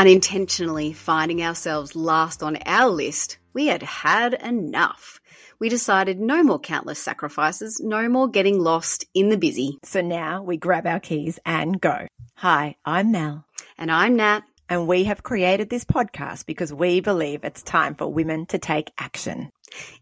[0.00, 5.20] Unintentionally finding ourselves last on our list, we had had enough.
[5.58, 9.76] We decided no more countless sacrifices, no more getting lost in the busy.
[9.84, 12.06] So now we grab our keys and go.
[12.36, 13.44] Hi, I'm Mel.
[13.76, 14.40] And I'm Nat.
[14.70, 18.92] And we have created this podcast because we believe it's time for women to take
[18.96, 19.50] action.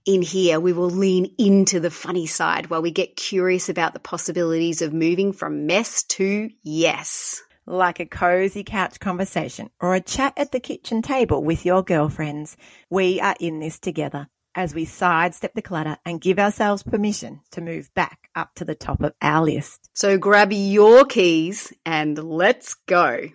[0.04, 3.98] In here, we will lean into the funny side while we get curious about the
[3.98, 7.42] possibilities of moving from mess to yes.
[7.71, 12.57] Like a cozy couch conversation or a chat at the kitchen table with your girlfriends,
[12.89, 17.61] we are in this together as we sidestep the clutter and give ourselves permission to
[17.61, 19.90] move back up to the top of our list.
[19.93, 23.29] So grab your keys and let's go.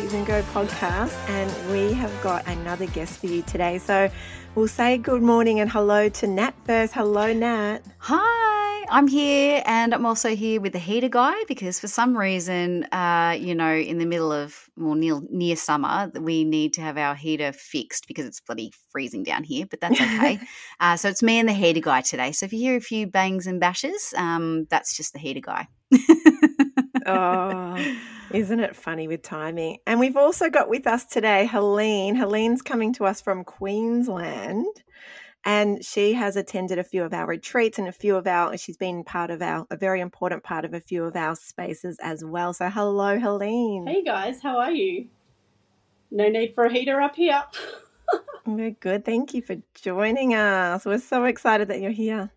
[0.00, 3.76] Grab and Go podcast, and we have got another guest for you today.
[3.76, 4.10] So
[4.54, 6.94] we'll say good morning and hello to Nat first.
[6.94, 7.80] Hello, Nat.
[7.98, 12.84] Hi, I'm here, and I'm also here with the heater guy because for some reason,
[12.84, 16.96] uh, you know, in the middle of more near, near summer, we need to have
[16.96, 19.66] our heater fixed because it's bloody freezing down here.
[19.66, 20.40] But that's okay.
[20.80, 22.32] uh, so it's me and the heater guy today.
[22.32, 25.68] So if you hear a few bangs and bashes, um, that's just the heater guy.
[27.06, 27.96] oh,
[28.32, 29.78] isn't it funny with timing?
[29.86, 32.16] And we've also got with us today Helene.
[32.16, 34.66] Helene's coming to us from Queensland.
[35.44, 38.76] And she has attended a few of our retreats and a few of our, she's
[38.76, 42.22] been part of our, a very important part of a few of our spaces as
[42.22, 42.52] well.
[42.52, 43.86] So, hello, Helene.
[43.86, 45.08] Hey guys, how are you?
[46.10, 47.42] No need for a heater up here.
[48.46, 49.04] We're good.
[49.04, 50.84] Thank you for joining us.
[50.84, 52.30] We're so excited that you're here.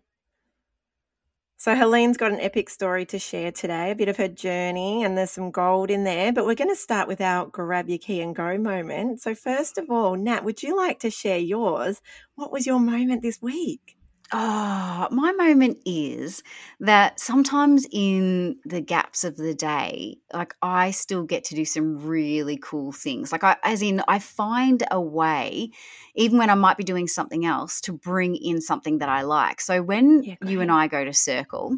[1.64, 5.16] So, Helene's got an epic story to share today, a bit of her journey, and
[5.16, 6.30] there's some gold in there.
[6.30, 9.22] But we're going to start with our grab your key and go moment.
[9.22, 12.02] So, first of all, Nat, would you like to share yours?
[12.34, 13.96] What was your moment this week?
[14.32, 16.42] Oh, my moment is
[16.80, 21.98] that sometimes in the gaps of the day, like I still get to do some
[22.04, 23.30] really cool things.
[23.30, 25.70] Like I as in I find a way
[26.16, 29.60] even when I might be doing something else to bring in something that I like.
[29.60, 31.76] So when Yeah, you and I go to Circle,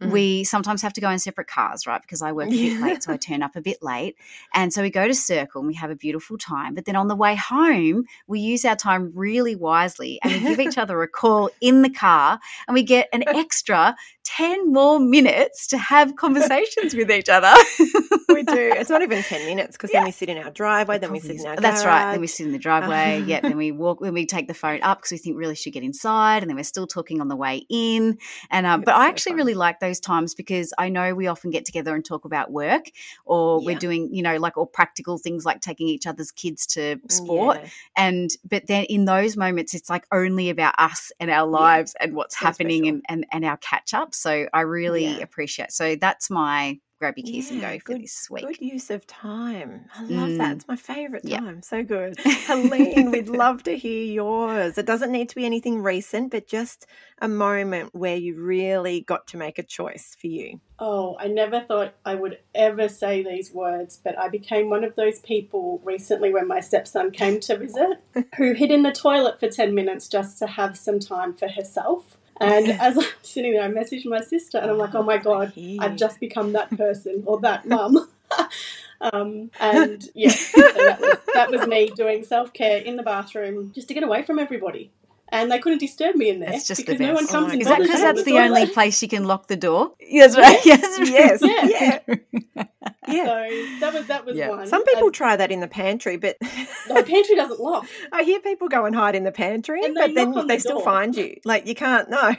[0.00, 0.18] Mhm.
[0.18, 2.00] we sometimes have to go in separate cars, right?
[2.00, 4.16] Because I work a bit late, so I turn up a bit late.
[4.54, 6.74] And so we go to Circle and we have a beautiful time.
[6.74, 10.60] But then on the way home, we use our time really wisely and we give
[10.60, 13.96] each other a call in the car and we get an extra
[14.36, 17.52] 10 more minutes to have conversations with each other.
[18.28, 18.54] we do.
[18.76, 21.36] It's not even 10 minutes because then we sit in our driveway, then we sit
[21.40, 22.12] in our That's right.
[22.12, 23.22] Then we sit in the driveway.
[23.26, 23.40] yeah.
[23.40, 24.00] Then we walk.
[24.00, 26.50] Then we take the phone up because we think we really should get inside, and
[26.50, 28.18] then we're still talking on the way in.
[28.50, 29.36] And um, but It's I actually fun.
[29.38, 32.90] really like those times because I know we often get together and talk about work,
[33.24, 37.00] or we're doing you know like all practical things like taking each other's kids to
[37.08, 37.60] sport.
[37.62, 37.68] Yeah.
[37.96, 42.14] And but then in those moments, it's like only about us and our lives and
[42.14, 42.94] what's So happening special.
[42.96, 44.14] and, and and our catch up.
[44.18, 45.22] So I really Yeah.
[45.22, 45.72] appreciate.
[45.72, 48.44] So that's my grab your keys and go for good- this week.
[48.44, 49.84] Good use of time.
[49.94, 50.50] I love that.
[50.50, 50.56] Mm.
[50.56, 51.38] It's my favorite Yeah.
[51.38, 51.62] time.
[51.62, 52.18] So good.
[52.18, 54.78] Helene, we'd love to hear yours.
[54.78, 56.86] It doesn't need to be anything recent, but just
[57.20, 60.60] a moment where you really got to make a choice for you.
[60.80, 64.96] Oh, I never thought I would ever say these words, but I became one of
[64.96, 67.98] those people recently when my stepson came to visit
[68.36, 72.16] who hid in the toilet for 10 minutes just to have some time for herself.
[72.40, 75.52] And as I'm sitting there, I messaged my sister and I'm like, oh my God,
[75.80, 78.08] I've just become that person or that mum.
[79.00, 83.72] um, and yeah, so that, was, that was me doing self care in the bathroom
[83.74, 84.90] just to get away from everybody.
[85.30, 87.32] And they couldn't disturb me in there That's just the because no one best.
[87.32, 88.44] comes Oh, and Is that because that's the toilet.
[88.48, 89.92] only place you can lock the door?
[90.00, 90.58] Yes, right.
[90.64, 91.40] Yes, Yes.
[91.42, 91.98] Yeah.
[92.06, 92.16] Yeah.
[92.56, 92.66] Yeah.
[93.08, 94.48] So that was that was Yeah.
[94.50, 94.66] one.
[94.66, 97.86] Some people And try that in the pantry, but the pantry doesn't lock.
[98.12, 100.60] I hear people go and hide in the pantry, And but then knock they the
[100.60, 100.84] still door.
[100.84, 101.36] find you.
[101.44, 102.34] Like you can't know.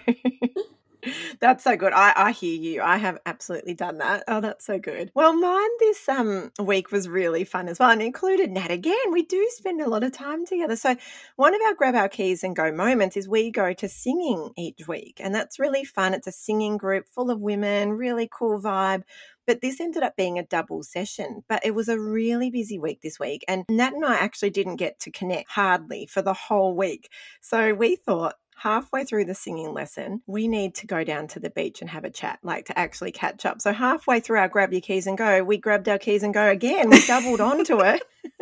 [1.39, 1.93] That's so good.
[1.93, 2.81] I, I hear you.
[2.81, 4.23] I have absolutely done that.
[4.27, 5.11] Oh, that's so good.
[5.13, 9.11] Well, mine this um week was really fun as well, and included Nat again.
[9.11, 10.75] We do spend a lot of time together.
[10.75, 10.95] So
[11.35, 14.87] one of our grab our keys and go moments is we go to singing each
[14.87, 16.13] week, and that's really fun.
[16.13, 19.03] It's a singing group full of women, really cool vibe.
[19.47, 21.43] But this ended up being a double session.
[21.49, 23.43] But it was a really busy week this week.
[23.47, 27.09] And Nat and I actually didn't get to connect hardly for the whole week.
[27.41, 31.49] So we thought halfway through the singing lesson, we need to go down to the
[31.49, 33.61] beach and have a chat, like to actually catch up.
[33.61, 36.47] So halfway through our grab your keys and go, we grabbed our keys and go
[36.49, 36.89] again.
[36.89, 38.03] We doubled onto it.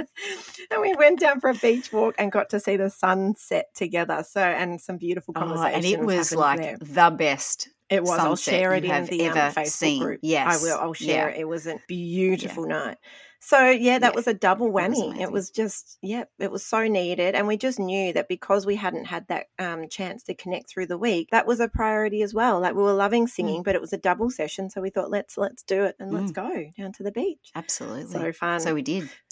[0.71, 4.23] and we went down for a beach walk and got to see the sunset together.
[4.27, 5.85] So and some beautiful Oh, conversations.
[5.85, 6.77] and it was like there.
[6.79, 7.69] the best.
[7.89, 8.19] It was.
[8.19, 10.03] I'll share it in the um, Facebook seen.
[10.03, 10.19] group.
[10.23, 10.61] Yes.
[10.61, 10.77] I will.
[10.79, 11.35] I'll share Yeah.
[11.35, 11.41] it.
[11.41, 12.97] It was a beautiful night.
[13.39, 15.21] So yeah, that Yeah, was a double that was whammy.
[15.21, 18.75] it was just yeah, it was so needed, and we just knew that because we
[18.75, 22.33] hadn't had that um, chance to connect through the week, that was a priority as
[22.33, 22.59] well.
[22.59, 23.29] Like we were loving Mm.
[23.29, 26.11] singing, but it was a double session, so we thought let's let's do it and
[26.11, 27.51] let's go down to the beach.
[27.55, 28.11] Absolutely.
[28.19, 28.59] So fun.
[28.59, 29.09] So we did.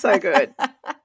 [0.00, 0.54] So good.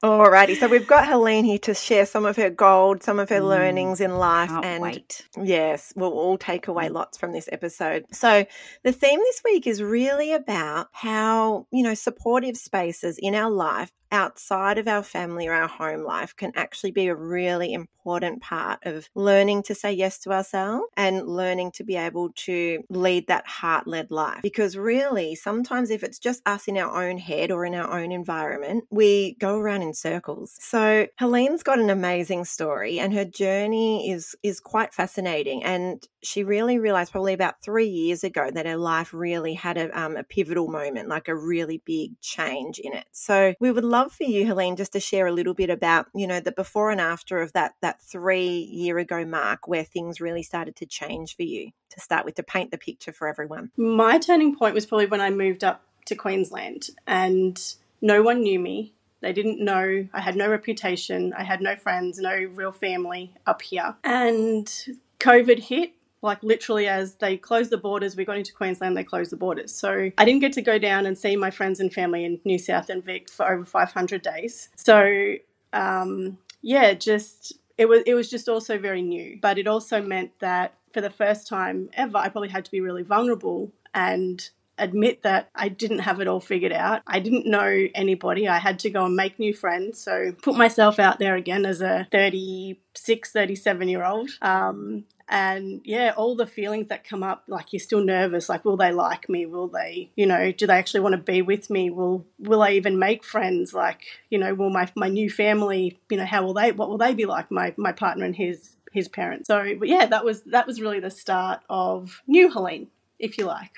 [0.02, 3.42] Alrighty, so we've got Helene here to share some of her gold, some of her
[3.42, 5.28] Mm, learnings in life, and wait.
[5.42, 6.94] Yes, we'll all take away Mm.
[6.94, 8.06] lots from this episode.
[8.14, 8.46] So,
[8.84, 13.92] the theme this week is really about how, you know, supportive spaces in our life
[14.12, 18.80] outside of our family or our home life can actually be a really important part
[18.86, 23.46] of learning to say yes to ourselves and learning to be able to lead that
[23.46, 24.42] heart led life.
[24.42, 28.12] Because really, sometimes if it's just us in our own head or in our own
[28.14, 30.56] environment, we go around in circles.
[30.60, 36.44] So, Helene's got an amazing story and her journey is is quite fascinating and she
[36.44, 40.24] really realized probably about three years ago that her life really had a, um, a
[40.24, 43.06] pivotal moment, like a really big change in it.
[43.12, 46.28] So we would love for you, Helene, just to share a little bit about, you
[46.28, 50.44] know, the before and after of that that three year ago mark where things really
[50.44, 51.72] started to change for you.
[51.92, 53.72] To start with, to paint the picture for everyone.
[53.78, 58.60] My turning point was probably when I moved up to Queensland and no one knew
[58.60, 58.94] me.
[59.22, 60.08] They didn't know.
[60.14, 61.34] I had no reputation.
[61.34, 63.96] I had no friends, no real family up here.
[64.04, 64.72] And
[65.20, 65.94] COVID hit.
[66.22, 69.72] Like literally, as they closed the borders, we got into Queensland, they closed the borders.
[69.72, 72.58] So I didn't get to go down and see my friends and family in New
[72.58, 74.70] South and Vic for over 500 days.
[74.76, 75.36] So
[75.72, 79.38] um, yeah, just it was it was just also very new.
[79.40, 82.82] But it also meant that for the first time ever, I probably had to be
[82.82, 87.02] really vulnerable and admit that I didn't have it all figured out.
[87.08, 88.48] I didn't know anybody.
[88.48, 90.02] I had to go and make new friends.
[90.02, 94.30] So put myself out there again as a 36, 37 year old.
[94.42, 98.78] Um, and yeah, all the feelings that come up, like you're still nervous, like will
[98.78, 99.46] they like me?
[99.46, 101.90] Will they, you know, do they actually want to be with me?
[101.90, 103.74] Will will I even make friends?
[103.74, 107.00] Like, you know, will my my new family, you know, how will they what will
[107.00, 107.50] they be like?
[107.50, 109.48] My my partner and his his parents.
[109.48, 113.46] So but yeah, that was that was really the start of new Helene, if you
[113.46, 113.72] like.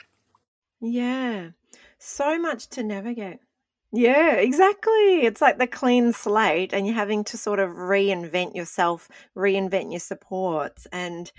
[0.81, 1.49] Yeah.
[1.99, 3.39] So much to navigate.
[3.93, 5.21] Yeah, exactly.
[5.25, 9.99] It's like the clean slate, and you're having to sort of reinvent yourself, reinvent your
[10.01, 11.31] supports, and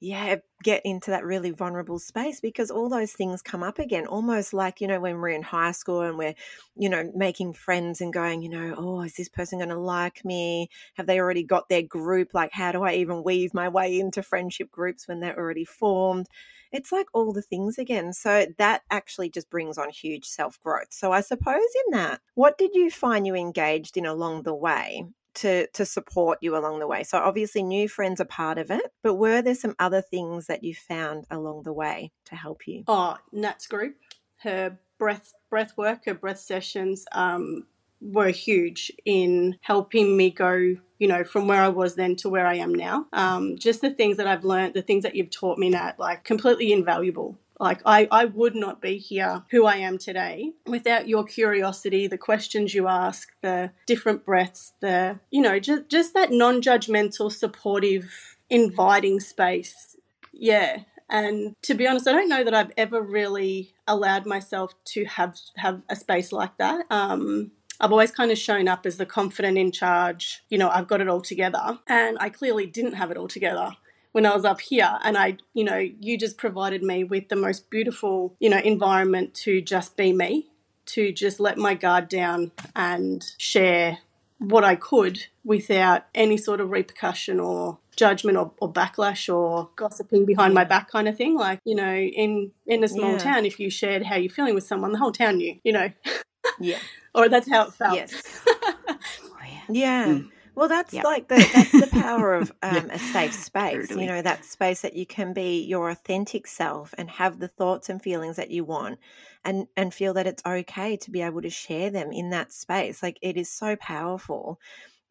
[0.00, 4.54] yeah, get into that really vulnerable space because all those things come up again, almost
[4.54, 6.34] like, you know, when we're in high school and we're,
[6.76, 10.24] you know, making friends and going, you know, oh, is this person going to like
[10.24, 10.68] me?
[10.94, 12.34] Have they already got their group?
[12.34, 16.28] Like, how do I even weave my way into friendship groups when they're already formed?
[16.72, 18.12] It's like all the things again.
[18.12, 20.88] So that actually just brings on huge self growth.
[20.90, 25.06] So I suppose in that, what did you find you engaged in along the way?
[25.34, 27.04] to to support you along the way.
[27.04, 30.64] So obviously new friends are part of it, but were there some other things that
[30.64, 32.82] you found along the way to help you?
[32.88, 33.96] Oh, Nat's group,
[34.38, 37.66] her breath breath work, her breath sessions um,
[38.00, 42.46] were huge in helping me go, you know, from where I was then to where
[42.46, 43.06] I am now.
[43.12, 46.24] Um, just the things that I've learned, the things that you've taught me, Nat, like
[46.24, 47.38] completely invaluable.
[47.60, 52.18] Like I, I would not be here who I am today without your curiosity, the
[52.18, 59.18] questions you ask, the different breaths, the you know, just just that non-judgmental, supportive, inviting
[59.18, 59.96] space.
[60.32, 60.82] Yeah.
[61.10, 65.36] And to be honest, I don't know that I've ever really allowed myself to have
[65.56, 66.86] have a space like that.
[66.90, 70.88] Um, I've always kind of shown up as the confident in charge, you know, I've
[70.88, 71.78] got it all together.
[71.86, 73.70] And I clearly didn't have it all together
[74.12, 74.98] when I was up here.
[75.02, 79.34] And I, you know, you just provided me with the most beautiful, you know, environment
[79.44, 80.48] to just be me,
[80.86, 83.98] to just let my guard down and share
[84.38, 90.24] what I could without any sort of repercussion or judgment or, or backlash or gossiping
[90.24, 91.36] behind my back kind of thing.
[91.36, 93.18] Like, you know, in in a small Yeah.
[93.18, 95.90] town, if you shared how you're feeling with someone, the whole town knew, you know.
[96.60, 96.78] Yeah.
[97.14, 97.94] or that's how it felt.
[97.94, 98.40] Yes.
[99.40, 99.60] Oh, yeah.
[99.68, 100.06] Yeah.
[100.06, 100.30] Mm.
[100.54, 101.04] Well, that's Yep.
[101.04, 103.88] like the that's the power of um, a safe space.
[103.88, 104.04] Totally.
[104.06, 107.88] You know, that space that you can be your authentic self and have the thoughts
[107.88, 108.98] and feelings that you want,
[109.44, 113.04] and and feel that it's okay to be able to share them in that space.
[113.04, 114.58] Like it is so powerful.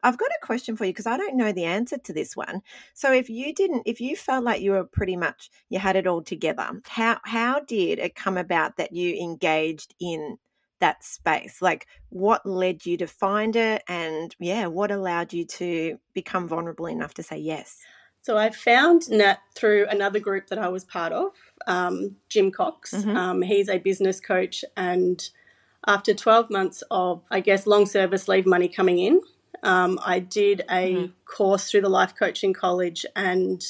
[0.02, 2.60] I've got a question for you because I don't know the answer to this one.
[2.94, 6.06] So if you didn't, if you felt like you were pretty much you had it
[6.06, 10.36] all together, how how did it come about that you engaged in
[10.80, 11.60] that space?
[11.62, 16.86] Like what led you to find it and yeah, what allowed you to become vulnerable
[16.86, 17.78] enough to say yes?
[18.20, 21.32] So I found Nat through another group that I was part of,
[21.66, 22.92] um, Jim Cox.
[22.92, 23.16] Mhm.
[23.16, 25.28] Um, he's a business coach, and
[25.86, 29.22] after 12 months of, I guess, long service leave money coming in,
[29.62, 31.12] um, I did a Mhm.
[31.24, 33.64] course through the Life Coaching College and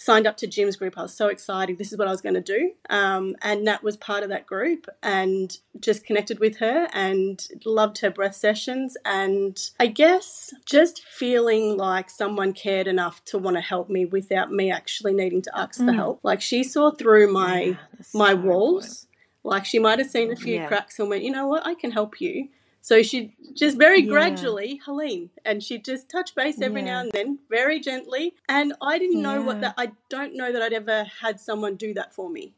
[0.00, 0.96] signed up to Jim's group.
[0.96, 1.76] I was so excited.
[1.76, 2.72] This is what I was going to do.
[2.88, 7.98] Um, and Nat was part of that group and just connected with her and loved
[7.98, 8.96] her breath sessions.
[9.04, 14.50] And I guess just feeling like someone cared enough to want to help me without
[14.50, 15.86] me actually needing to ask mm.
[15.86, 16.20] for help.
[16.22, 17.74] Like she saw through my yeah,
[18.14, 19.06] my so walls.
[19.44, 20.66] Like she might have seen a few yeah.
[20.66, 22.48] cracks and went, you know what, I can help you.
[22.80, 24.10] So she just very yeah.
[24.10, 26.86] gradually, Helene, and she'd just touch base every yeah.
[26.86, 28.34] now and then, very gently.
[28.48, 31.92] And I didn't know what that, I don't know that I'd ever had someone do
[31.94, 32.54] that for me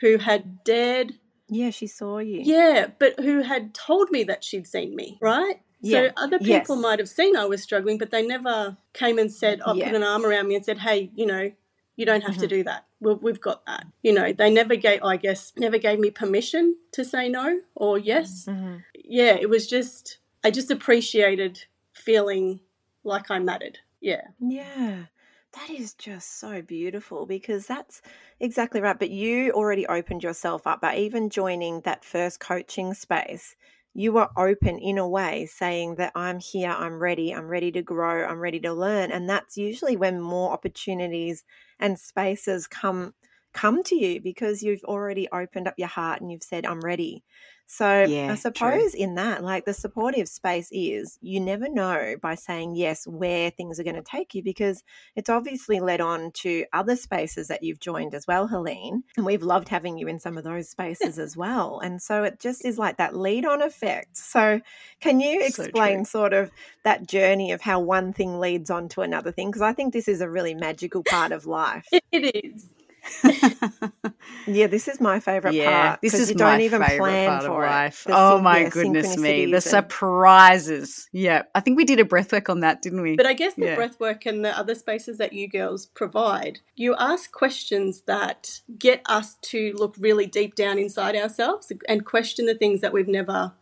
[0.00, 1.14] who had dared.
[1.48, 2.40] Yeah, she saw you.
[2.42, 5.60] Yeah, but who had told me that she'd seen me, right?
[5.80, 6.08] Yeah.
[6.08, 6.82] So other people yes.
[6.82, 9.94] might have seen I was struggling, but they never came and said, "I oh, put
[9.94, 11.52] an arm around me and said, hey, you know,
[11.96, 12.40] you don't have mm-hmm.
[12.42, 12.86] to do that.
[13.00, 13.86] we've got that.
[14.02, 17.98] You know, they never gave, I guess, never gave me permission to say no or
[17.98, 18.46] yes.
[18.48, 18.76] Mm-hmm.
[19.06, 22.60] Yeah, it was just, I just appreciated feeling
[23.04, 23.78] like I mattered.
[24.00, 24.22] Yeah.
[24.40, 25.04] Yeah.
[25.52, 28.02] That is just so beautiful because that's
[28.40, 28.98] exactly right.
[28.98, 33.56] But you already opened yourself up by even joining that first coaching space
[33.96, 37.80] you were open in a way saying that I'm here, I'm ready, I'm ready to
[37.80, 39.10] grow, I'm ready to learn.
[39.10, 41.44] And that's usually when more opportunities
[41.80, 43.14] and spaces come
[43.56, 47.24] come to you because you've already opened up your heart and you've said, I'm ready.
[47.68, 49.00] So yeah, I suppose true.
[49.00, 53.80] in that, like the supportive space is you never know by saying yes where things
[53.80, 54.84] are going to take you because
[55.16, 59.02] it's obviously led on to other spaces that you've joined as well, Helene.
[59.16, 61.80] And we've loved having you in some of those spaces as well.
[61.80, 64.16] And so it just is like that lead on effect.
[64.16, 64.60] So
[65.00, 66.52] can you explain so sort of
[66.84, 69.48] that journey of how one thing leads on to another thing?
[69.48, 71.88] Because I think this is a really magical part of life.
[72.12, 72.75] It is
[74.46, 76.00] yeah, this is my favorite yeah, part.
[76.02, 78.06] This is you don't even plan for life.
[78.06, 78.12] It.
[78.14, 81.08] oh my yeah, goodness me, the surprises.
[81.12, 83.16] Yeah, I think we did a breathwork on that, didn't we?
[83.16, 83.76] But I guess the yeah.
[83.76, 89.36] breathwork and the other spaces that you girls provide, you ask questions that get us
[89.42, 93.52] to look really deep down inside ourselves and question the things that we've never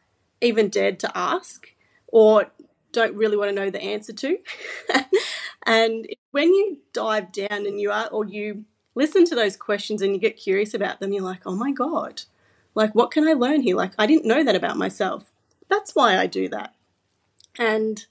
[0.40, 1.68] even dared to ask
[2.08, 2.50] or
[2.92, 4.38] don't really want to know the answer to.
[5.66, 10.12] and when you dive down and you are or you listen to those questions and
[10.12, 12.22] you get curious about them, you're like, oh my God,
[12.74, 13.76] like, what can I learn here?
[13.76, 15.32] Like, I didn't know that about myself.
[15.68, 16.74] That's why I do that.
[17.58, 18.04] And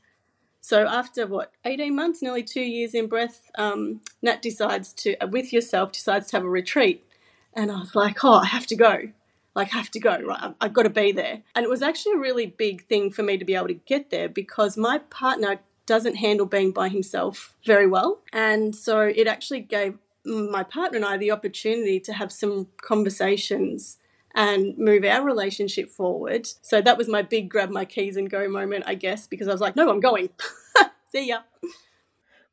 [0.61, 5.27] so after what, 18 months, nearly two years in breath, um, Nat decides to, uh,
[5.27, 7.05] with yourself, decides to have a retreat.
[7.53, 9.09] And I was like, oh, I have to go.
[9.55, 10.55] Like, I have to go, right?
[10.59, 11.43] I've got to be there.
[11.53, 14.09] And it was actually a really big thing for me to be able to get
[14.09, 18.21] there because my partner doesn't handle being by himself very well.
[18.31, 23.97] And so it actually gave my partner and I the opportunity to have some conversations
[24.35, 26.47] and move our relationship forward.
[26.61, 29.51] So that was my big grab my keys and go moment, I guess, because I
[29.51, 30.29] was like, no, I'm going.
[31.11, 31.39] See ya.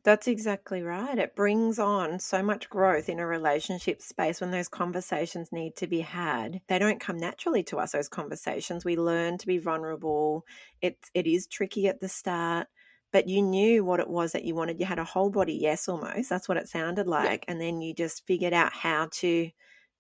[0.03, 1.19] That's exactly right.
[1.19, 5.87] It brings on so much growth in a relationship space when those conversations need to
[5.87, 6.63] be had.
[6.69, 8.85] They don't come naturally to us, those conversations.
[8.85, 10.47] We learn to be vulnerable.
[10.81, 12.69] It, it is tricky at the start
[13.13, 14.81] but you knew what it was that you wanted.
[14.81, 16.29] You had a whole body yes almost.
[16.29, 17.45] That's what it sounded like.
[17.47, 17.53] Yeah.
[17.53, 19.51] And then you just figured out how to,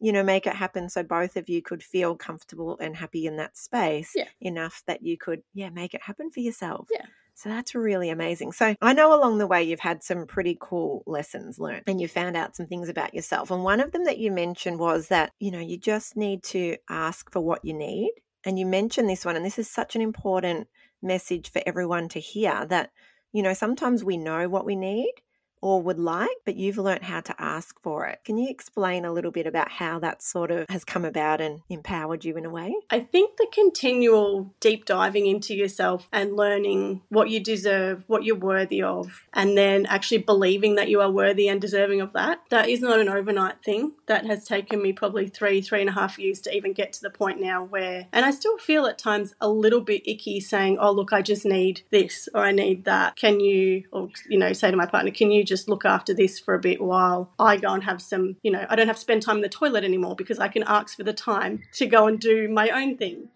[0.00, 3.37] you know, make it happen so both of you could feel comfortable and happy in
[3.37, 4.29] that space yeah.
[4.40, 6.88] enough that you could, yeah, make it happen for yourself.
[6.90, 7.07] Yeah.
[7.35, 8.52] So that's really amazing.
[8.52, 12.07] So I know along the way you've had some pretty cool lessons learned and you
[12.07, 13.50] found out some things about yourself.
[13.50, 16.76] And one of them that you mentioned was that, you know, you just need to
[16.90, 18.11] ask for what you need.
[18.45, 20.69] And you mentioned this one, and this is such an important
[21.02, 22.90] message for everyone to hear that,
[23.33, 25.12] you know, sometimes we know what we need
[25.61, 28.21] or would like, but you've learned how to ask for it.
[28.25, 31.61] Can you explain a little bit about how that sort of has come about and
[31.69, 32.75] empowered you in a way?
[32.90, 38.37] I think the continual deep diving into yourself and learning what you deserve, what you're
[38.37, 42.69] worthy of, and then actually believing that you are worthy and deserving of that, that
[42.69, 43.93] is not an overnight thing.
[44.07, 47.02] That has taken me probably three, three and a half years to even get to
[47.02, 50.79] the point now where, and I still feel at times a little bit icky saying,
[50.81, 53.17] oh, look, I just need this or I need that.
[53.17, 56.38] Can you, or, you know, say to my partner, can you just look after this
[56.38, 59.02] for a bit while I go and have some, you know, I don't have to
[59.02, 62.07] spend time in the toilet anymore because I can ask for the time to go
[62.07, 63.28] and do my own thing,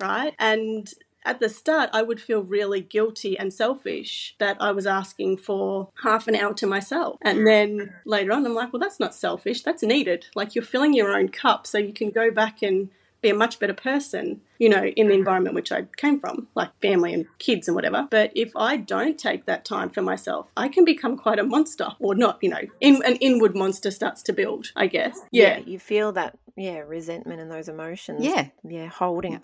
[0.00, 0.34] right?
[0.38, 0.90] And
[1.24, 5.90] at the start, I would feel really guilty and selfish that I was asking for
[6.02, 7.18] half an hour to myself.
[7.20, 10.26] And then later on, I'm like, well, that's not selfish, that's needed.
[10.34, 12.88] Like you're filling your own cup so you can go back and
[13.20, 15.20] be a much better person, you know, in the mm-hmm.
[15.20, 18.06] environment which I came from, like family and kids and whatever.
[18.10, 21.88] But if I don't take that time for myself, I can become quite a monster
[21.98, 25.18] or not, you know, in, an inward monster starts to build, I guess.
[25.30, 25.58] Yeah.
[25.58, 25.64] yeah.
[25.66, 28.24] You feel that, yeah, resentment and those emotions.
[28.24, 28.48] Yeah.
[28.64, 29.32] Yeah, holding.
[29.32, 29.38] Yeah.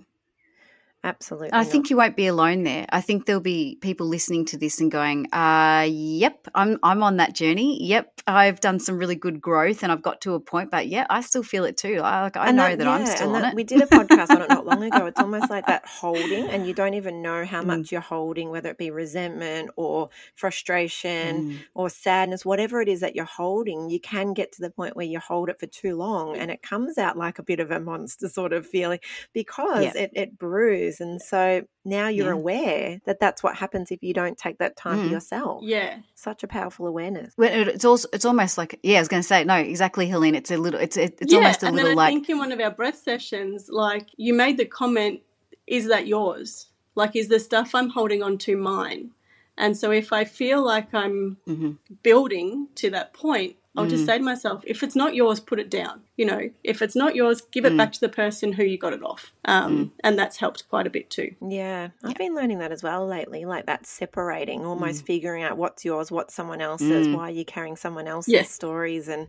[1.05, 1.53] Absolutely.
[1.53, 1.67] I not.
[1.69, 2.87] think you won't be alone there.
[2.91, 7.19] I think there'll be people listening to this and going, uh, yep, I'm I'm on
[7.19, 7.81] that journey.
[7.85, 11.07] Yep, I've done some really good growth and I've got to a point, but yeah,
[11.11, 12.01] I still feel it too.
[12.03, 13.57] I like I And know that, I'm still and on that- it.
[13.57, 15.07] We did a podcast on it not long ago.
[15.15, 17.67] It's almost like that holding, and you don't even know how Mm.
[17.67, 21.59] much you're holding, whether it be resentment or frustration Mm.
[21.75, 23.91] or sadness, whatever it is that you're holding.
[23.91, 26.63] You can get to the point where you hold it for too long, and it
[26.63, 29.01] comes out like a bit of a monster sort of feeling
[29.33, 29.93] because Yeah.
[29.97, 30.94] it, it brews.
[31.01, 32.33] And so now you're Yeah.
[32.35, 35.03] aware that that's what happens if you don't take that time Mm.
[35.03, 35.63] for yourself.
[35.65, 35.99] Yeah.
[36.15, 37.35] Such a powerful awareness.
[37.37, 40.35] Well, It's also it's almost like yeah, I was going to say no, exactly, Helene.
[40.35, 42.29] It's a little, it's it, it's yeah, almost a and little then I like think
[42.31, 45.21] in one of our breath sessions, like you made the comment,
[45.67, 46.69] "Is that yours?
[46.95, 49.11] Like, is the stuff I'm holding on to mine?"
[49.59, 51.79] And so if I feel like I'm Mhm.
[52.03, 53.91] building to that point, I'll Mm.
[53.91, 56.03] just say to myself, if it's not yours, put it down.
[56.17, 57.77] You know, if it's not yours, give it Mm.
[57.77, 59.33] back to the person who you got it off.
[59.45, 61.35] Um, And that's helped quite a bit too.
[61.41, 65.07] Yeah, I've been learning that as well lately, like that separating, almost Mm.
[65.07, 68.51] figuring out what's yours, what's someone else's, why are you're carrying someone else's Yes.
[68.53, 69.09] stories.
[69.09, 69.27] And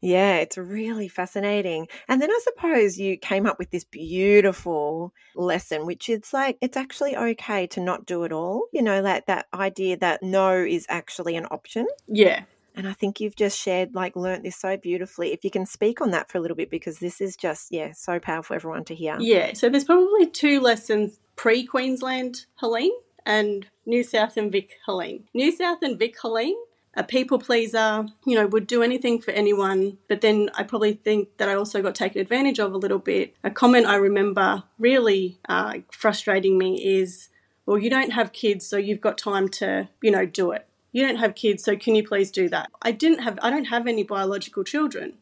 [0.00, 1.88] yeah, it's really fascinating.
[2.08, 6.76] And then I suppose you came up with this beautiful lesson, which is like, it's
[6.76, 8.68] actually okay to not do it all.
[8.72, 11.86] You know, like that idea that no is actually an option.
[12.06, 12.44] Yeah.
[12.74, 15.32] And I think you've just shared, like, learnt this so beautifully.
[15.32, 17.92] If you can speak on that for a little bit, because this is just, yeah,
[17.92, 19.16] so powerful for everyone to hear.
[19.20, 22.92] Yeah, so there's probably two lessons pre Queensland Helene
[23.24, 25.24] and New South and Vic Helene.
[25.32, 26.56] New South and Vic Helene,
[26.94, 31.36] a people pleaser, you know, would do anything for anyone, but then I probably think
[31.38, 33.34] that I also got taken advantage of a little bit.
[33.44, 37.28] A comment I remember really uh, frustrating me is,
[37.66, 40.66] well, you don't have kids, so you've got time to, you know, do it.
[40.94, 42.70] You don't have kids, so can you please do that?
[42.80, 45.14] I didn't have, I don't have any biological children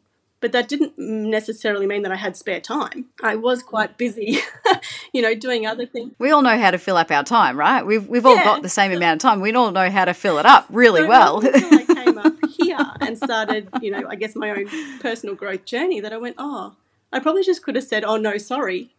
[0.43, 3.05] but that didn't necessarily mean that I had spare time.
[3.23, 4.39] I was quite busy,
[5.13, 6.11] you know, doing other things.
[6.19, 7.85] we all know how to fill up our time, right?
[7.85, 8.43] We've we've all Yeah.
[8.43, 9.39] got the same amount of time.
[9.39, 11.39] We all know how to fill it up really So well.
[11.39, 14.67] until I came up here and started, you know, I guess my own
[14.99, 16.75] personal growth journey that I went, oh,
[17.13, 18.89] I probably just could have said, oh, no, sorry.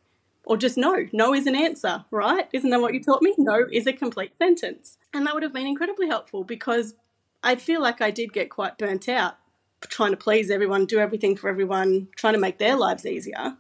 [0.44, 1.06] Or just no.
[1.12, 2.48] No is an answer, right?
[2.52, 3.34] Isn't that what you taught me?
[3.38, 4.98] No is a complete sentence.
[5.12, 6.94] And that would have been incredibly helpful because
[7.42, 9.36] I feel like I did get quite burnt out
[9.88, 13.56] trying to please everyone, do everything for everyone, trying to make their lives easier.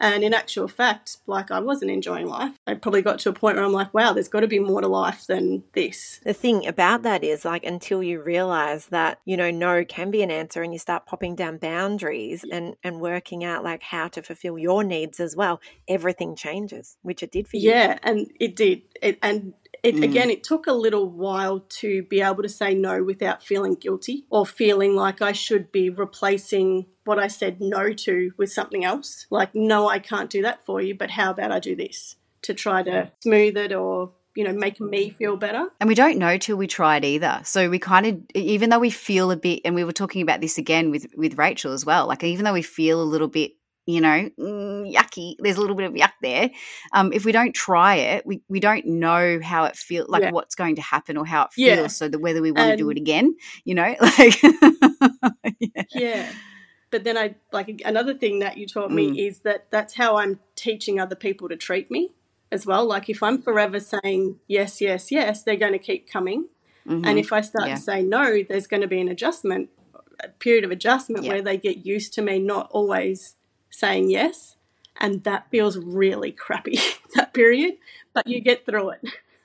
[0.00, 2.52] And in actual fact, like I wasn't enjoying life.
[2.66, 4.80] I probably got to a point where I'm like, wow, there's got to be more
[4.80, 6.20] to life than this.
[6.24, 10.22] The thing about that is, like, until you realize that, you know, no can be
[10.22, 14.22] an answer and you start popping down boundaries and, and working out, like, how to
[14.22, 17.70] fulfill your needs as well, everything changes, which it did for you.
[17.70, 18.82] Yeah, and it did.
[19.02, 19.52] It, and
[19.82, 20.04] it, mm.
[20.04, 24.26] again, it took a little while to be able to say no without feeling guilty
[24.30, 29.26] or feeling like I should be replacing what I said no to with something else.
[29.30, 32.54] Like, no, I can't do that for you, but how about I do this to
[32.54, 35.66] try to smooth it or, you know, make me feel better?
[35.80, 37.40] And we don't know till we try it either.
[37.44, 40.40] So we kind of, even though we feel a bit, and we were talking about
[40.40, 42.06] this again with with Rachel as well.
[42.06, 43.52] Like even though we feel a little bit,
[43.86, 46.50] you know, mm, yucky, there's a little bit of yuck there.
[46.92, 50.30] Um, if we don't try it, we we don't know how it feels, like Yeah.
[50.30, 51.76] what's going to happen or how it Yeah.
[51.76, 51.96] feels.
[51.96, 54.42] So that whether we want to do it again, you know, like
[55.60, 55.82] yeah.
[55.94, 56.32] yeah
[56.90, 59.26] but then i like another thing that you taught me Mm.
[59.28, 62.10] is that that's how i'm teaching other people to treat me
[62.50, 66.48] as well like if i'm forever saying yes yes yes they're going to keep coming
[66.86, 67.06] Mhm.
[67.06, 67.76] and if i start Yeah.
[67.76, 69.70] to say no there's going to be an adjustment
[70.22, 71.32] a period of adjustment Yeah.
[71.32, 73.36] where they get used to me not always
[73.72, 74.56] saying yes
[75.00, 76.78] and that feels really crappy
[77.16, 77.74] that period
[78.14, 79.02] but you get through it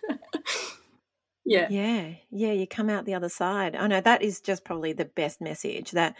[1.45, 3.75] yeah Yeah, yeah, you come out the other side.
[3.75, 6.15] I know that is just probably the best message that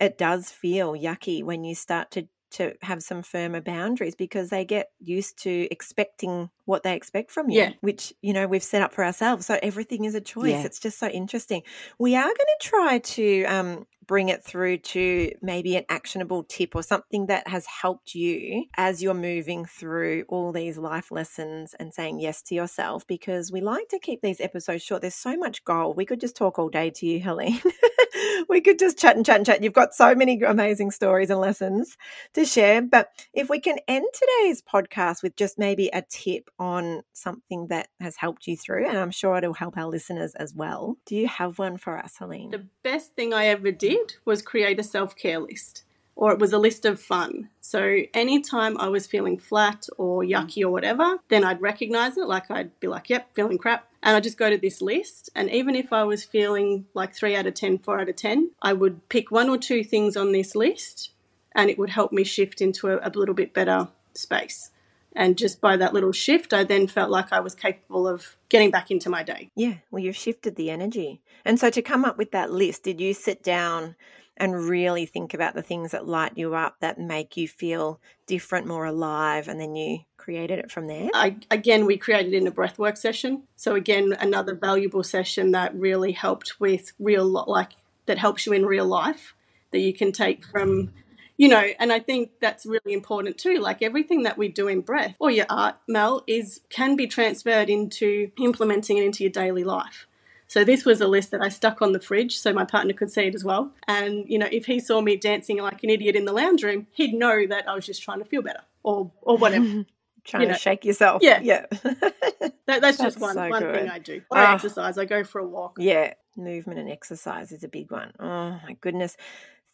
[0.00, 4.64] it does feel yucky when you start to to have some firmer boundaries because they
[4.64, 7.72] get used to expecting what they expect from you, Yeah.
[7.80, 9.46] which you know we've set up for ourselves.
[9.46, 10.50] So everything is a choice.
[10.50, 10.64] Yeah.
[10.64, 11.62] It's just so interesting.
[11.98, 16.74] We are going to try to um, bring it through to maybe an actionable tip
[16.74, 21.94] or something that has helped you as you're moving through all these life lessons and
[21.94, 25.02] saying yes to yourself because we like to keep these episodes short.
[25.02, 25.96] There's so much gold.
[25.96, 27.60] We could just talk all day to you, Helene.
[28.48, 29.62] we could just chat and chat and chat.
[29.62, 31.96] You've got so many amazing stories and lessons
[32.34, 32.82] to share.
[32.82, 37.88] But if we can end today's podcast with just maybe a tip on something that
[38.00, 40.96] has helped you through, and I'm sure it'll help our listeners as well.
[41.06, 42.52] Do you have one for us, Helene?
[42.52, 45.82] The best thing I ever did was create a self care list,
[46.14, 47.48] or it was a list of fun.
[47.60, 50.30] So anytime I was feeling flat or mm.
[50.30, 52.28] yucky or whatever, then I'd recognize it.
[52.28, 53.88] Like I'd be like, yep, feeling crap.
[54.00, 55.30] And I'd just go to this list.
[55.34, 58.52] And even if I was feeling like three out of 10, four out of 10,
[58.62, 61.10] I would pick one or two things on this list
[61.54, 64.70] and it would help me shift into a, a little bit better space.
[65.14, 68.70] And just by that little shift, I then felt like I was capable of getting
[68.70, 69.50] back into my day.
[69.54, 71.20] Yeah, well, you've shifted the energy.
[71.44, 73.96] And so to come up with that list, did you sit down
[74.38, 78.66] and really think about the things that light you up, that make you feel different,
[78.66, 81.10] more alive, and then you created it from there?
[81.12, 83.42] I, again, we created in a breathwork session.
[83.56, 87.72] So, again, another valuable session that really helped with real, like,
[88.06, 89.34] that helps you in real life
[89.70, 90.92] that you can take from
[91.36, 93.58] you know, and I think that's really important too.
[93.58, 97.70] Like everything that we do in breath or your art, Mel, is can be transferred
[97.70, 100.06] into implementing it into your daily life.
[100.46, 103.10] So this was a list that I stuck on the fridge so my partner could
[103.10, 103.72] see it as well.
[103.88, 106.86] And you know, if he saw me dancing like an idiot in the lounge room,
[106.92, 109.86] he'd know that I was just trying to feel better or or whatever.
[110.24, 110.54] trying you know.
[110.54, 111.22] to shake yourself.
[111.22, 111.66] Yeah, yeah.
[111.82, 113.74] that, that's, that's, just one so one good.
[113.74, 114.22] thing I do.
[114.30, 114.44] I oh.
[114.44, 114.54] Ah.
[114.54, 114.98] exercise.
[114.98, 115.76] I go for a walk.
[115.78, 118.12] Yeah, movement and exercise is a big one.
[118.20, 119.16] Oh my goodness.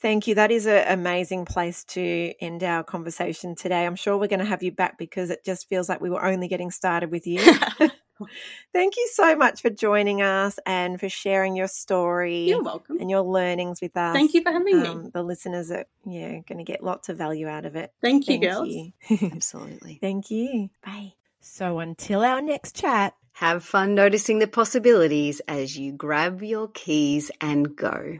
[0.00, 0.36] Thank you.
[0.36, 3.84] That is an amazing place to end our conversation today.
[3.84, 6.24] I'm sure we're going to have you back because it just feels like we were
[6.24, 7.40] only getting started with you.
[8.72, 12.48] Thank you so much for joining us and for sharing your story.
[12.48, 12.98] You're welcome.
[13.00, 14.14] And your learnings with us.
[14.14, 15.10] Thank you for having um, me.
[15.12, 17.92] The listeners are yeah going to get lots of value out of it.
[18.00, 18.68] Thank you, Thank girls.
[18.68, 18.92] You.
[19.32, 19.98] Absolutely.
[20.00, 20.70] Thank you.
[20.84, 21.14] Bye.
[21.40, 27.30] So until our next chat, have fun noticing the possibilities as you grab your keys
[27.40, 28.18] and go.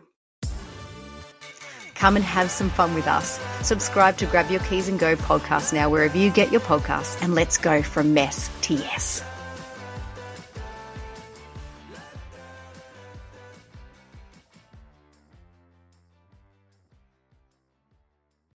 [1.99, 3.41] Come and have some fun with us.
[3.67, 7.35] Subscribe to Grab Your Keys and Go podcast now, wherever you get your podcasts, and
[7.35, 9.23] let's go from mess to yes.